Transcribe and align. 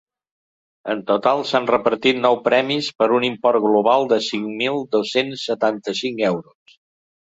En 0.93 1.01
total 1.11 1.41
s’han 1.49 1.67
repartit 1.71 2.21
nou 2.23 2.39
premis 2.47 2.89
per 3.03 3.09
un 3.19 3.27
import 3.29 3.63
global 3.69 4.09
de 4.15 4.19
cinc 4.31 4.51
mil 4.63 4.83
dos-cents 4.97 5.45
setanta-cinc 5.51 6.25
euros. 6.35 6.79